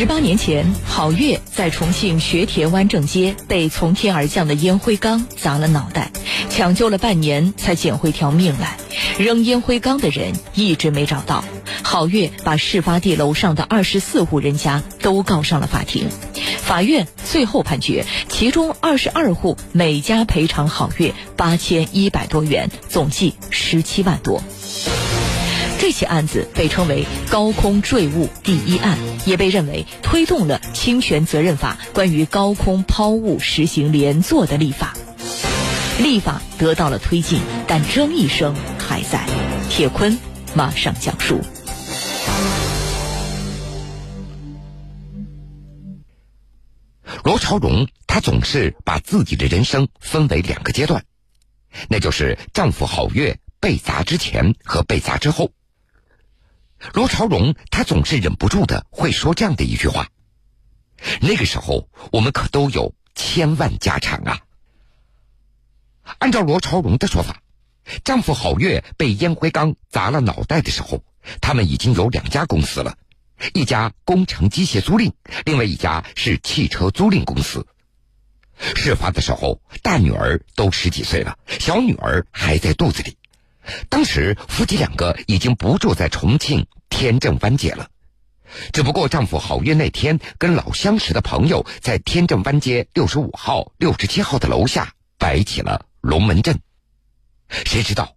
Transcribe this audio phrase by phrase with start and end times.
[0.00, 6.10] 十八年前，郝月在重庆学田湾正街被从天而降的烟灰缸砸了脑袋，
[6.48, 8.78] 抢救了半年才捡回条命来。
[9.18, 11.44] 扔烟灰缸的人一直没找到，
[11.82, 16.08] 郝月把事发地楼上的二十四户人家都告上了法庭。
[16.56, 24.42] 法院最后判决，其中二十二户每家赔偿郝月八千一百多元，总计十七万多。
[25.80, 34.94] 这起案子被称为“高空坠物第一案”，也被认为推动了侵权责任法关于高空抛物实行连坐的立法。
[35.98, 39.26] 立法得到了推进，但争议声还在。
[39.70, 40.18] 铁坤
[40.54, 41.40] 马上讲述。
[47.24, 51.04] 罗朝荣，他总是把自己的人生分为两个阶段，
[51.88, 55.50] 那就是丈夫郝月被砸之前和被砸之后。
[56.94, 60.08] 罗朝荣，他总是忍不住的会说这样的一句话
[61.20, 64.40] ：“那个时候，我们可都有千万家产啊。”
[66.18, 67.42] 按照罗朝荣的说法，
[68.02, 71.04] 丈夫郝月被烟灰缸砸了脑袋的时候，
[71.40, 72.96] 他们已经有两家公司了，
[73.52, 75.12] 一家工程机械租赁，
[75.44, 77.66] 另外一家是汽车租赁公司。
[78.74, 83.16] 事发的时候，大女儿都十几岁了，小女儿还在肚子里。
[83.88, 87.88] 当时夫妻两个已经不住在重庆天正湾街了，
[88.72, 96.60] 只不过丈夫郝月那天跟老相识的朋友在天正湾街六十五号、六十七号的楼下摆起了龙门阵。
[97.48, 98.16] 谁知道，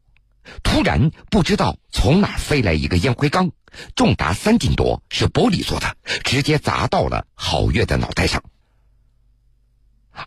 [0.64, 3.52] 突然不知道从哪飞来一个烟灰缸，
[3.96, 8.44] 重达三斤多，是玻璃做的，直接砸到了郝月的脑袋上。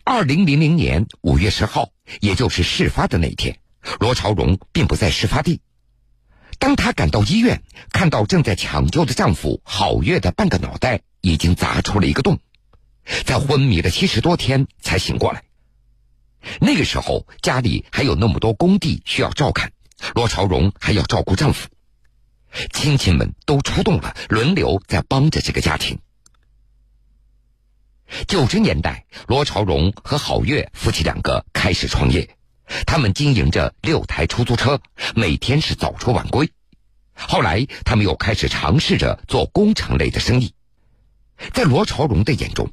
[0.03, 3.57] 二零零零年五月十号，也就是事发的那天。
[3.99, 5.61] 罗朝荣并不在事发地。
[6.59, 7.61] 当她赶到医院，
[7.91, 12.39] 看到正在抢救的丈夫郝月的半个脑袋已经砸出了一个洞，
[13.25, 15.43] 在昏迷了七十多天才醒过来。
[16.59, 19.71] 那个时候家里还有那么多工地需要照看，
[20.15, 21.67] 罗朝荣还要照顾丈夫，
[22.73, 25.99] 亲戚们都出动了，轮流在帮着这个家庭。
[28.27, 32.36] 九十年代，罗朝荣和郝月夫妻两个开始创业。
[32.85, 34.81] 他们经营着六台出租车，
[35.15, 36.51] 每天是早出晚归。
[37.13, 40.53] 后来，他们又开始尝试着做工程类的生意。
[41.53, 42.71] 在罗朝荣的眼中，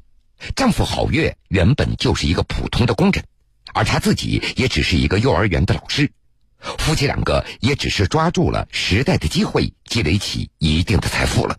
[0.55, 3.25] 丈夫郝月原本就是一个普通的工人，
[3.73, 6.11] 而他自己也只是一个幼儿园的老师。
[6.59, 11.57] 夫妻两个也只是抓住了时代的机会，积累起一定的财富了。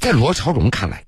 [0.00, 1.06] 在罗朝荣看来，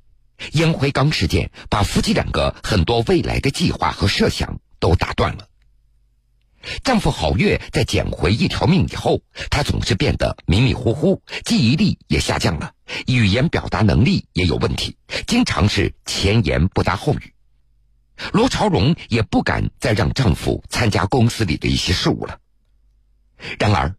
[0.52, 5.48] 烟灰缸事件把夫妻两个很多未来的计划和设想都打断了。
[6.82, 12.72] 丈夫郝月在捡回一条命以后，他总是变得迷迷糊糊，记忆力也下降了，
[13.06, 17.32] 语言表达能力也有问题，经常是前言不搭后语。
[18.32, 22.38] 罗朝荣也不敢再让丈夫参加公司里的一些事务了。
[23.58, 23.94] 然而，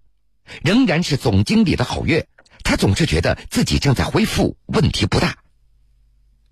[0.63, 2.27] 仍然是总经理的郝月，
[2.63, 5.35] 他总是觉得自己正在恢复，问题不大。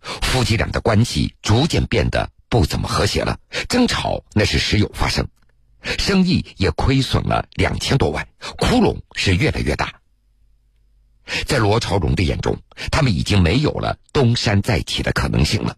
[0.02, 3.38] 夫妻俩的关系逐渐变得不怎么和谐了，
[3.68, 5.28] 争吵那是时有发生。
[5.82, 10.02] 生意也亏损了两千多万，窟窿是越来越大。
[11.46, 12.58] 在罗朝荣的眼中，
[12.92, 15.78] 他们已经没有了东山再起的可能性了，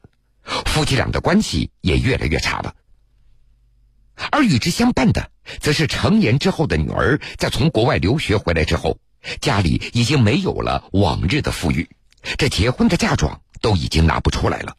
[0.65, 2.73] 夫妻俩的关系也越来越差了。
[4.31, 8.97] 而与之相伴的，则是成年之后的女儿在从国外留学回来之后，
[9.39, 11.89] 家里已经没有了往日的富裕，
[12.37, 14.77] 这结婚的嫁妆都已经拿不出来了。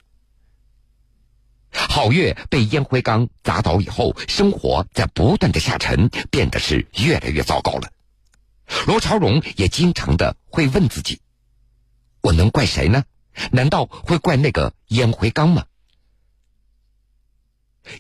[1.72, 7.90] 郝月被烟灰缸砸倒以后，生活在不断的下沉，变得是越来越糟糕了。
[8.86, 11.20] 罗朝荣也经常的会问自己
[12.22, 13.04] ：“我能怪谁呢？
[13.50, 15.64] 难道会怪那个烟灰缸吗？”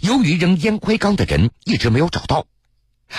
[0.00, 2.46] 由于扔烟灰缸的人一直没有找到，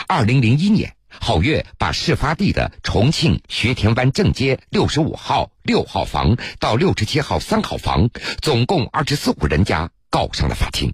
[0.07, 8.09] 二零零一年，郝月把事发地的重庆学田湾正街六十五号六号房到六十七号三号房，
[8.41, 9.91] 总共二十四户人家。
[10.13, 10.94] 告上了法庭。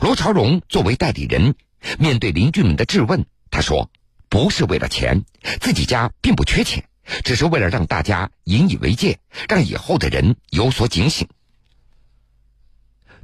[0.00, 1.56] 罗朝荣作为代理人，
[1.98, 3.90] 面对邻居们的质问，他说
[4.30, 5.24] ：“不是为了钱，
[5.60, 6.88] 自己家并不缺钱，
[7.24, 9.18] 只是为了让大家引以为戒，
[9.48, 11.26] 让以后的人有所警醒。”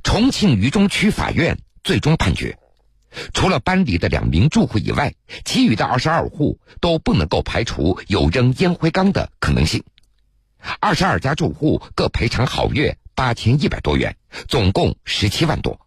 [0.02, 2.58] 重庆渝中区法院最终判决，
[3.32, 5.14] 除了搬离的两名住户以外，
[5.44, 9.84] 其余的二十二户都不能够排除有扔烟灰缸的可能性。
[10.80, 12.98] 二十二家住户各赔偿郝月。
[13.20, 14.16] 八千一百多元，
[14.48, 15.78] 总共十七万多。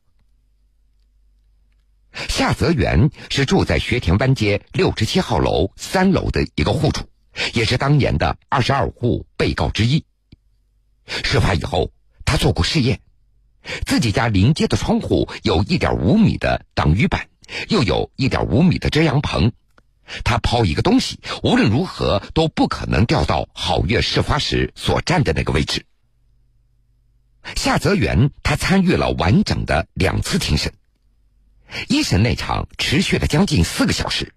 [2.29, 7.09] 夏泽元是住在学田湾街六十七号楼三楼的一个户主，
[7.55, 10.05] 也是当年的二十二户被告之一。
[11.07, 11.91] 事发以后，
[12.23, 13.01] 他做过试验，
[13.83, 17.29] 自己家临街的窗户有一点五米的挡雨板，
[17.67, 19.51] 又有一点五米的遮阳棚。
[20.23, 25.83] 他抛一个东西，无论如何都不可能掉到郝月事发时所站的那个位置。
[27.55, 30.73] 夏泽元他参与了完整的两次庭审，
[31.87, 34.33] 一审那场持续了将近四个小时。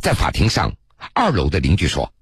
[0.00, 0.72] 在法庭上，
[1.14, 2.12] 二楼的邻居说，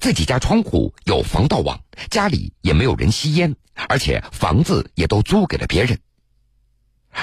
[0.00, 3.54] 自己家窗户有防盗网，家里也没有人吸烟，
[3.88, 5.98] 而且房子也都租给了别人。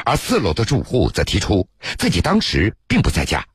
[0.05, 1.67] 而四楼的住户则提出
[1.99, 3.45] 自己当时并不在家。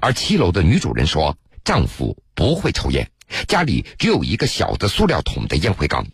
[0.00, 3.08] 而七楼的女主人说，丈夫不会抽烟，
[3.46, 6.04] 家里只有一个小的塑料桶的烟灰缸。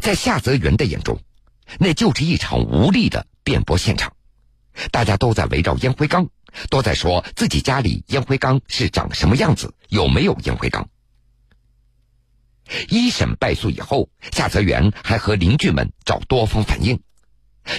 [0.00, 1.20] 在夏泽元的眼中，
[1.78, 4.14] 那就是一场无力的辩驳现场，
[4.90, 6.28] 大家都在围绕烟灰缸，
[6.70, 10.88] 都在说自己家里烟灰缸是长什么样子，有没有烟灰缸。
[12.88, 17.00] 一审败诉以后，夏泽元还和邻居们找多方反映。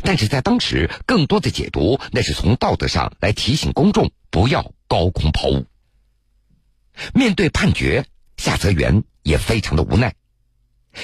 [0.03, 5.65] 但是在当时，更多的解读那是从道德上来提醒公众不要高空抛物。
[7.13, 8.05] 面对判决，
[8.37, 10.15] 夏泽元也非常的无奈。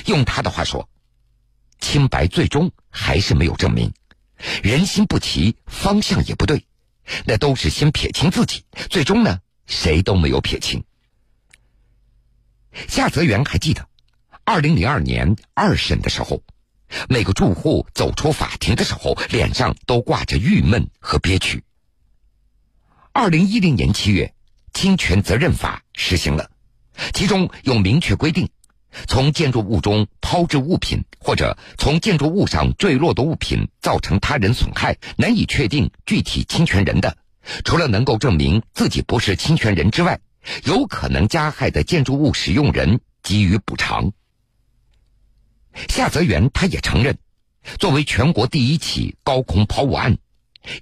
[0.06, 0.90] 用他的话说
[1.80, 3.94] ：“清白最终还是没有证明，
[4.62, 6.66] 人心不齐，方向也不对，
[7.26, 10.84] 那都是先撇清自己，最终呢，谁都没有撇清。”
[12.88, 13.88] 夏泽元还记得，
[14.44, 16.44] 二零零二年二审的时候。
[17.10, 21.64] 每个住户走出法庭的时候，脸上都挂着郁闷和憋屈。
[23.12, 24.36] 二零一零年七月，
[24.74, 26.52] 侵权责任法实行了，
[27.12, 28.48] 其中有明确规定，
[29.08, 37.18] 从建筑物中抛掷物品或者从建筑物上坠落的物品造成他人损害，难以确定具体侵权人的，
[37.64, 40.20] 除了能够证明自己不是侵权人之外，
[40.66, 44.12] 有可能加害的建筑物使用人给予补偿。
[45.90, 47.18] 夏泽元他也承认，
[47.80, 50.18] 作为全国第一起高空抛物案，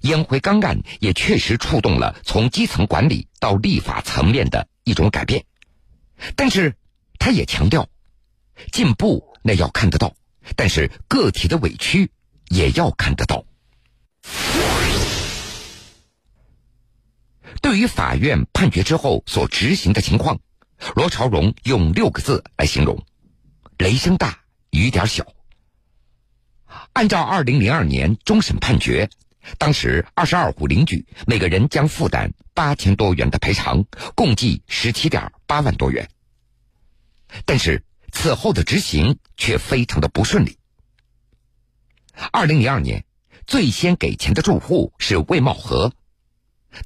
[0.02, 5.44] 烟灰缸案也确实触动了从基层管理到立法层面的一种改变。
[6.36, 6.74] 但是，
[7.18, 7.88] 他也强调，
[8.70, 10.14] 进步那要看得到，
[10.54, 12.10] 但是个体的委屈
[12.48, 13.44] 也要看得到。
[17.60, 20.38] 对于法院判决之后所执行的情况，
[20.94, 23.04] 罗朝荣用六个字来形容：
[23.78, 24.38] 雷声大。
[24.74, 25.26] 雨点小。
[26.94, 29.10] 按照二零零二年终审判决，
[29.58, 36.08] 当时二十二户邻居每个人将负担八千多元的赔偿，共计十七点八万多元。
[37.44, 40.58] 但是此后的执行却非常的不顺利。
[42.30, 43.04] 二零零二年，
[43.46, 45.92] 最先给钱的住户是魏茂和，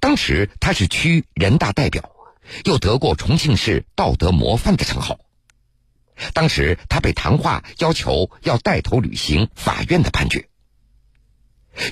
[0.01, 2.11] 当时他是区人大代表，
[2.65, 5.19] 又得过重庆市道德模范的称号。
[6.33, 10.49] 当时他被谈话要求要带头履行法院的判决。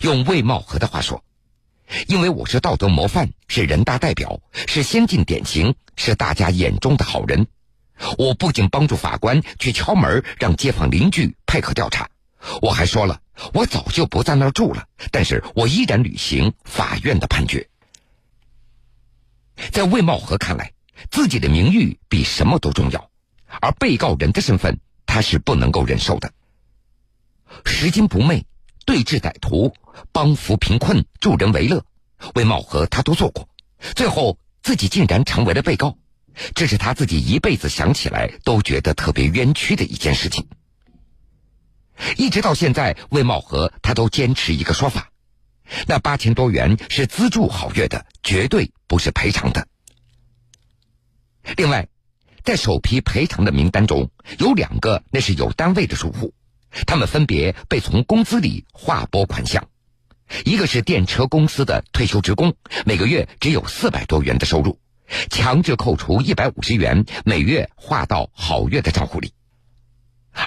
[0.01, 1.23] 用魏茂和的话说
[2.09, 7.49] ：“因为我是道德模范，是人大代表，是先进典型，是大家眼中的好人。
[8.19, 12.09] 我不仅帮助法官去敲门，让街坊邻居配合调查，
[12.61, 13.21] 我还说了，
[13.53, 17.69] 我早就不在那儿住了，但是我依然履行法院的判决。”
[19.71, 20.73] 在魏茂和看来，
[21.11, 23.11] 自己的名誉比什么都重要。
[23.61, 26.33] 而被告人的身份，他是不能够忍受的。
[27.65, 28.45] 拾金不昧、
[28.85, 29.73] 对峙歹徒、
[30.11, 31.85] 帮扶贫困、助人为乐，
[32.35, 33.49] 魏茂和他都做过。
[33.95, 35.97] 最后自己竟然成为了被告，
[36.55, 40.47] 这是他自己一辈子想起来都觉得特别冤屈的一件事情。
[42.17, 45.11] 一直到现在，魏茂和他都坚持一个说法：
[45.87, 49.67] 那八千多元是资助郝月的，绝对不是赔偿的。
[51.57, 51.89] 另外。
[52.45, 56.35] 在首批赔偿的名单中有两个，那是有单位的住户，
[56.87, 59.67] 他们分别被从工资里划拨款项。
[60.45, 64.79] 一个是电车公司的退休职工，每个月只有四百多元的收入，
[65.31, 69.29] 强制扣除一百五十元，每月划到郝月的账户里；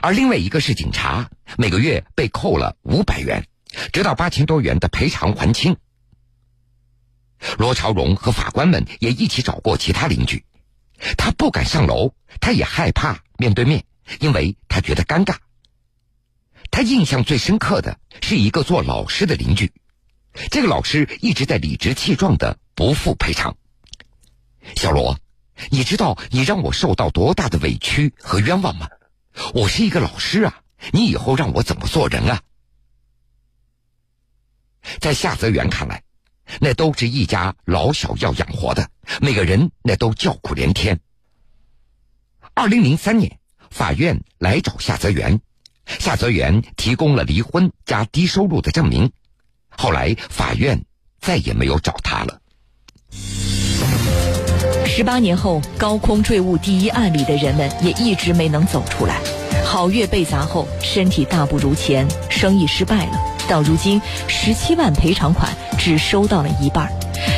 [0.02, 3.48] 而另外一个是警察，每个月被扣了五百元，
[3.94, 5.78] 直到八千多元的赔偿还清。
[7.58, 10.44] 罗朝荣和法官们也一起找过其他邻居。
[11.18, 13.86] 他不敢上楼，他也害怕面对面，
[14.20, 15.36] 因为他觉得尴尬。
[16.72, 19.72] 他印象最深刻的是一个做老师的邻居，
[20.50, 23.56] 这个老师一直在理直气壮的不付赔偿。
[24.76, 25.18] 小罗，
[25.70, 28.88] 你知道你让我受到多大的委屈和冤枉吗？
[29.54, 32.42] 我是一个老师啊，你以后让我怎么做人啊？
[35.00, 36.04] 在夏泽元看来。
[36.62, 41.02] 那都是一家老小要养活的，每个人那都叫苦连天。
[42.54, 43.38] 二零零三年，
[43.70, 45.42] 法院来找夏泽元，
[46.00, 49.12] 夏泽元提供了离婚加低收入的证明。
[49.68, 50.86] 后来法院
[51.20, 52.42] 再也没有找他了。
[54.98, 59.20] 十八年后，高空坠物第一案里的人们也一直没能走出来。
[59.64, 63.12] 郝月被砸后，身体大不如前，生意失败了。
[63.48, 66.92] 到如今，十七万赔偿款只收到了一半。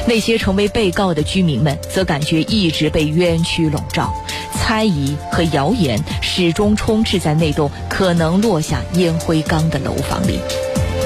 [0.08, 4.10] 那些成为被告的居民们则感觉一直被冤屈笼罩，
[4.54, 10.40] 猜疑和谣言始终充斥在那栋可能落下烟灰缸的楼房里。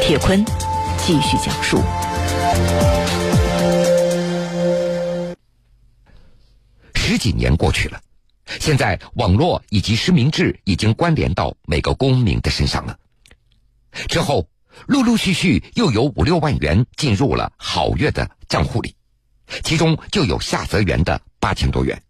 [0.04, 0.46] 铁坤
[1.04, 1.80] 继续讲述。
[7.14, 8.02] 十几年过去了，
[8.60, 12.98] 现在网络以及实名制已经关联到每个公民的身上了。
[14.08, 14.50] 之后，
[14.88, 18.96] 陆陆续续又有五六万元进入了郝月的账户里，
[19.64, 22.02] 其中就有夏泽元的八千多元。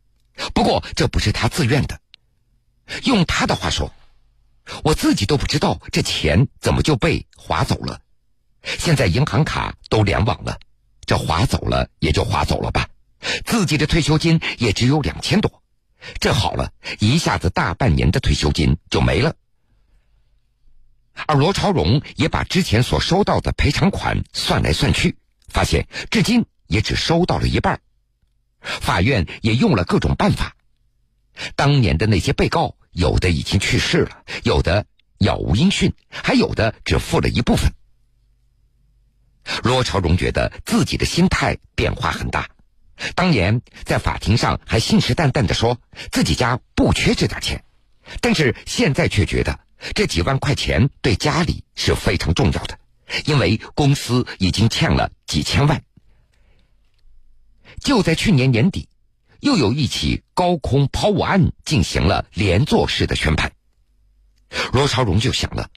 [0.54, 2.00] 不过这不是他自愿的，
[3.04, 3.92] 用他的话说
[4.86, 8.00] ：“我自己都不知道这钱怎么就被划走了。
[8.64, 10.58] 现在银行卡都联网了，
[11.06, 12.88] 这划走了也就划走了吧。
[13.54, 15.62] 自己的退休金也只有两千多，
[16.20, 19.36] 这好了一下子大半年的退休金就没了。”
[21.28, 25.20] 而罗朝荣也把之前所收到的赔偿款算来算去，
[25.50, 27.80] 发现至今也只收到了一半。
[28.60, 30.56] 法院也用了各种办法，
[31.56, 34.88] 当年的那些被告，有的已经去世了，有的
[35.20, 37.72] 杳无音讯，还有的只付了一部分。
[39.62, 42.50] 罗朝荣觉得自己的心态变化很大，
[43.16, 45.80] 当年在法庭上还信誓旦旦的说
[46.12, 47.64] 自己家不缺这点钱，
[48.22, 49.60] 但是现在却觉得。
[49.96, 52.80] 这几万块钱对家里是非常重要的，
[53.26, 55.84] 因为公司已经欠了几千万。
[57.82, 58.88] 就在去年年底，
[59.42, 63.52] 又有一起高空抛物案进行了连坐式的宣判。
[64.72, 65.70] 罗朝荣就想了，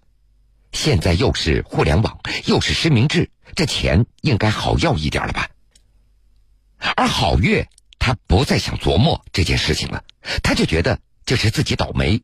[0.70, 5.48] 现在又是互联网，又是实名制，这钱应该好要一点了吧？
[6.94, 7.68] 而郝月
[7.98, 10.04] 他不再想琢磨这件事情了，
[10.42, 12.22] 他就觉得这是自己倒霉。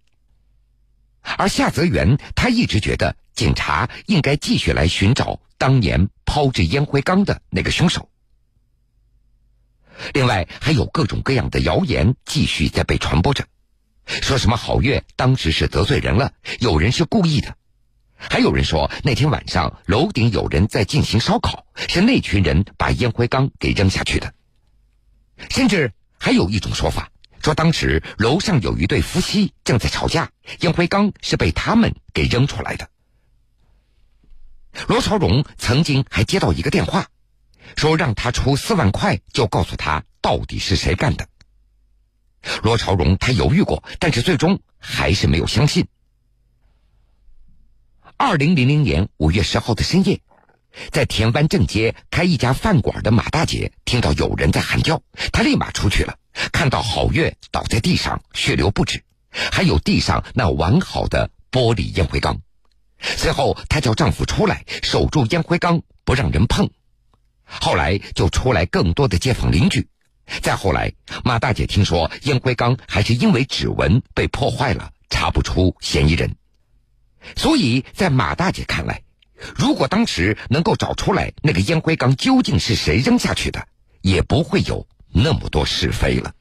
[1.23, 8.09] 而夏泽元，他一直觉得警察应该继续来寻找当年抛掷烟灰缸的那个凶手。
[10.15, 13.47] 另外，还有各种各样的谣言继续在被传播着，
[14.05, 17.57] 说什么郝月当时是得罪人了，有人是故意的，
[18.17, 24.35] 还有人说那天晚上楼顶有人在进行烧烤，是那群人把烟灰缸给扔下去的，
[25.51, 27.11] 甚至还有一种说法。
[27.43, 30.31] 说当时楼上有一对夫妻正在吵架，
[30.61, 32.89] 烟灰缸是被他们给扔出来的。
[34.87, 37.09] 罗朝荣曾经还接到一个电话，
[37.77, 41.27] 说让他出四万块就告诉他到底是谁干的。
[42.63, 45.89] 罗朝荣他犹豫过，但是最终还是没有相信。
[48.17, 50.21] 二零零零年五月十号的深夜。
[50.91, 55.03] 在田湾正街开一家饭馆的马大姐听到有人在喊叫，
[55.33, 56.17] 她立马出去了，
[56.53, 62.41] 看到郝月倒在地上，血流不止，还有地上那完好的玻璃烟灰缸。
[62.99, 66.71] 随后，她叫丈夫出来守住烟灰缸，不让人碰。
[67.45, 69.89] 后来就出来更多的街坊邻居。
[70.41, 70.93] 再后来，
[71.25, 76.37] 马大姐听说烟灰缸还是因为指纹被破坏了，查不出嫌疑人。
[77.37, 79.03] 所以在马大姐看来。
[79.57, 83.67] 如果当时能够找出来那个烟灰缸究竟是谁扔下去的，
[84.01, 86.33] 也不会有那么多是非了。